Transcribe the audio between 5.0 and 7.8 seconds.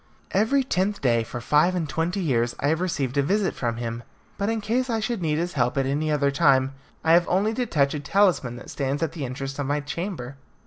need his help at any other time, I have only to